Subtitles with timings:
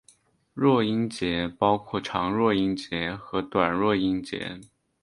[0.55, 4.59] 弱音节包括长弱音节和短弱音节。